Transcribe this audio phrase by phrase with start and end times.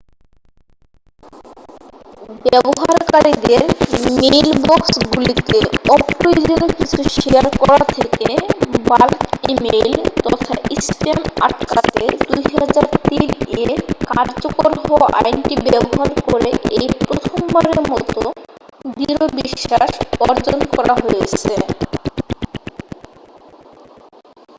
[2.45, 3.61] ব্যবহারকারীদের
[4.17, 5.57] মেইলবক্সগুলিতে
[5.89, 8.27] অপ্রয়োজনীয় কিছু শেয়ার করা থেকে
[8.89, 9.19] বাল্ক
[9.49, 9.93] ইমেইল
[10.23, 10.53] তথা
[10.79, 13.65] স্প্যাম আটকাতে 2003 এ
[14.07, 18.21] কার্যকর হওয়া আইনটি ব্যবহার করে এই প্রথমবারের মতো
[18.89, 19.91] দৃঢ় বিশ্বাস
[20.23, 21.51] অর্জন করা হয়েছে